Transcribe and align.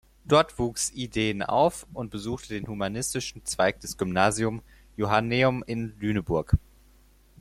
Dort 0.25 0.57
wuchs 0.57 0.89
Iden 0.95 1.43
auf 1.43 1.85
und 1.93 2.09
besuchte 2.09 2.55
den 2.55 2.65
humanistischen 2.67 3.45
Zweig 3.45 3.79
des 3.81 3.97
Gymnasiums 3.99 4.63
Johanneum 4.97 5.61
in 5.67 5.93
Lüneburg. 5.99 6.57